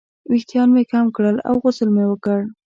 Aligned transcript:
ویښتان 0.31 0.67
مې 0.75 0.83
کم 0.91 1.05
کړل 1.15 1.37
او 1.47 1.55
غسل 1.63 1.89
مې 1.95 2.05
وکړ. 2.07 2.39